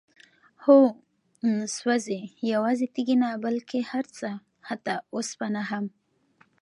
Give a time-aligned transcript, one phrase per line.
[0.63, 0.79] هو؛
[1.77, 2.21] سوزي،
[2.53, 4.29] يوازي تيږي نه بلكي هرڅه،
[4.67, 5.85] حتى اوسپنه هم